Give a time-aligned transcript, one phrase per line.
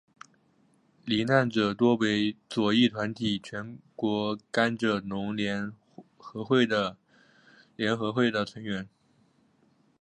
[1.05, 5.71] 罹难者多为左翼团体全国甘蔗农联
[6.17, 6.65] 合会
[8.31, 8.89] 的成员。